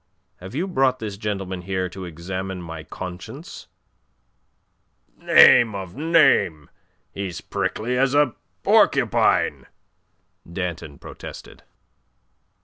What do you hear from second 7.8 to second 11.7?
as a porcupine!" Danton protested.